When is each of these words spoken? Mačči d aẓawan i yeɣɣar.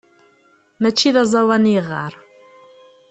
Mačči 0.81 1.09
d 1.15 1.17
aẓawan 1.23 1.69
i 1.69 1.73
yeɣɣar. 1.73 2.13